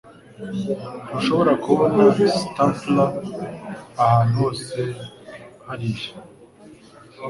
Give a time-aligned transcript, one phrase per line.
[1.09, 2.03] Ntushobora kubona
[2.41, 3.11] stapler
[4.03, 4.77] ahantu hose
[5.67, 6.09] hariya?